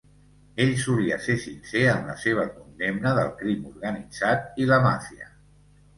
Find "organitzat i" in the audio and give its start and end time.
3.73-4.71